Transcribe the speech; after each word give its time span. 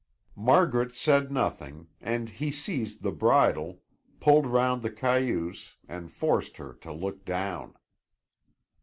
Margaret 0.35 0.95
said 0.95 1.31
nothing 1.31 1.85
and 2.01 2.27
he 2.27 2.51
seized 2.51 3.03
the 3.03 3.11
bridle, 3.11 3.83
pulled 4.19 4.47
'round 4.47 4.81
the 4.81 4.89
cayuse, 4.89 5.75
and 5.87 6.11
forced 6.11 6.57
her 6.57 6.73
to 6.81 6.91
look 6.91 7.23
down. 7.23 7.75